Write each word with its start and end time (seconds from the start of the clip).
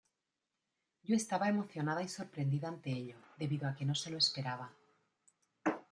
Jo 1.07 1.13
estaba 1.15 1.47
emocionada 1.47 2.01
y 2.01 2.07
sorprendida 2.07 2.69
ante 2.69 2.89
ello 2.89 3.19
debido 3.37 3.67
a 3.69 3.75
que 3.75 3.85
no 3.85 3.93
se 3.93 4.09
lo 4.09 4.17
esperaba. 4.17 4.73